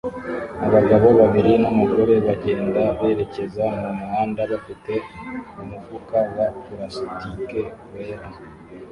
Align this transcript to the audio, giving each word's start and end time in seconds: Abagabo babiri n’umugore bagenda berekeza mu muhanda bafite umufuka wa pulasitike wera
Abagabo 0.65 1.07
babiri 1.19 1.51
n’umugore 1.61 2.13
bagenda 2.25 2.81
berekeza 2.99 3.65
mu 3.81 3.89
muhanda 3.99 4.41
bafite 4.51 4.93
umufuka 5.61 6.17
wa 6.35 6.45
pulasitike 6.63 7.61
wera 7.93 8.27